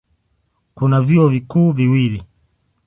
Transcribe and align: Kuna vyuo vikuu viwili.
Kuna 0.73 1.01
vyuo 1.01 1.27
vikuu 1.27 1.71
viwili. 1.71 2.23